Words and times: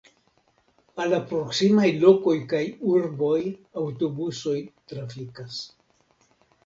Al 1.03 1.11
la 1.13 1.17
proksimaj 1.31 1.85
lokoj 2.05 2.33
kaj 2.53 2.63
urboj 2.95 3.37
aŭtobusoj 3.83 4.57
trafikas. 4.93 5.61